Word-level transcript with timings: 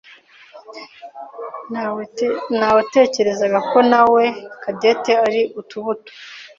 Nawetekerezaga 2.57 3.59
ko 3.71 3.77
nawe 3.91 4.23
Cadette 4.61 5.11
ari 5.25 5.41
utubuto. 5.59 6.11